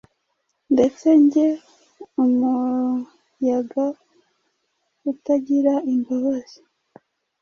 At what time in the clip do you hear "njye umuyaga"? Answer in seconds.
1.23-3.85